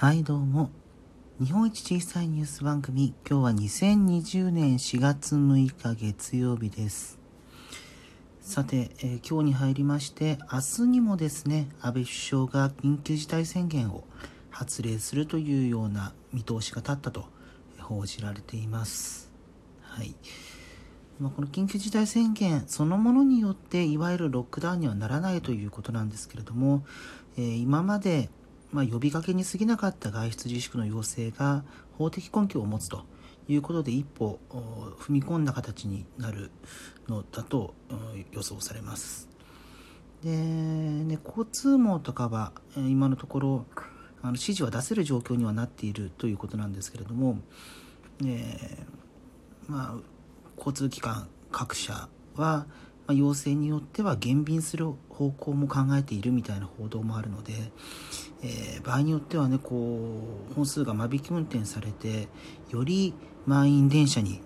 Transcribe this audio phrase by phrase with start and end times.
[0.00, 0.70] はいどうも。
[1.44, 7.18] 日本一小さいニュース番組今日は2020年4月6日月曜日です。
[8.40, 14.04] さて、えー、今日に入りまして明日にもですね安倍首相が緊急事態宣言を
[14.48, 17.26] 発令するというような見通しが立ったと
[17.78, 19.30] 報じられています。
[19.82, 20.14] はい。
[21.20, 26.86] まあ、この緊急事態宣言そのものによっていわゆるロックダウンにはならないということなんですけれども、
[27.36, 28.30] えー、今まで
[28.72, 31.64] まあ、呼びかけに過ぎなかった外出自粛の要請が
[31.98, 33.04] 法的根拠を持つと
[33.48, 34.38] いうことで一歩
[34.98, 36.50] 踏み込んだ形になる
[37.08, 37.74] のだと
[38.30, 39.28] 予想されます。
[40.22, 43.66] で、ね、交通網とかは今のところ
[44.22, 47.38] あの指示は出せる状況にはなっているということなんですけれども、
[48.24, 48.86] え、
[49.66, 50.00] まあ、
[50.58, 52.66] 交通機関各社は
[53.10, 57.52] ま、要請によっては減便する方向も考えているみたいな報道もあるので、
[58.42, 62.28] えー、場合によってはねこう本数が間引き運転されて
[62.70, 63.14] より
[63.46, 64.40] 満員電車に、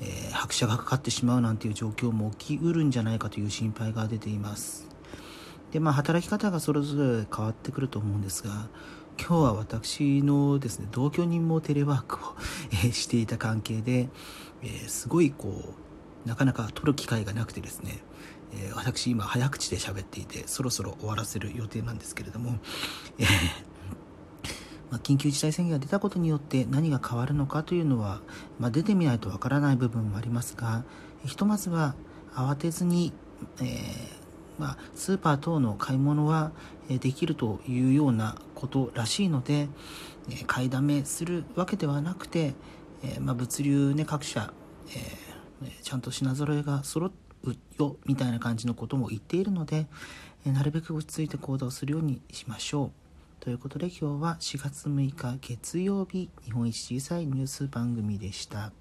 [0.00, 4.88] えー、拍車がかかってしまうなんていう状況も起きうるんじゃないかという心配が出ています。
[5.72, 8.68] でまあ働き方がそれぞれ変わってくると思うんですが
[9.20, 12.18] 今日は私のですね同居人もテレワークを、
[12.84, 14.08] えしていた関係で、
[14.62, 15.89] えー、すごいこう
[16.26, 17.98] なかなか取る機会がなくてですね、
[18.52, 22.58] えー、私今早口で喋っていてそろそろ終わらせる予定なんですけれども、
[23.18, 23.26] えー、
[24.90, 28.20] まあ、緊急事態宣言が出たことによって何が変わるのかというのは、
[28.58, 30.84] まあ、出てみないとわからない部分もありますが
[31.24, 31.94] ひとまずは
[32.34, 33.12] 慌てずに、
[33.60, 34.20] えー、
[34.58, 36.52] まあ、スーパー等の買い物は
[36.88, 39.68] できるというようなことらしいので
[40.46, 42.54] 買いだめするわけではなくて、
[43.02, 44.52] えまあ、物流、ね、各社、
[44.94, 45.19] え
[45.82, 47.10] ちゃんと品揃えが揃
[47.44, 49.86] うよみたいな感じのことも言っているので、
[50.46, 52.90] えなるべく落ち着いて行動するようにしましょう。
[53.40, 58.72] ということで今日は4月6日月曜日日本一小さいニュース番組でした。